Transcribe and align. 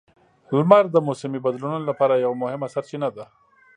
لمر 0.57 0.83
د 0.91 0.95
موسمي 1.07 1.39
بدلونونو 1.45 1.85
لپاره 1.89 2.21
یوه 2.25 2.35
مهمه 2.43 2.67
سرچینه 2.73 3.09
ده. 3.15 3.25